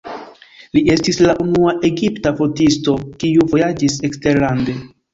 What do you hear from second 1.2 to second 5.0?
la unua egipta fotisto, kiu vojaĝis eksterlande.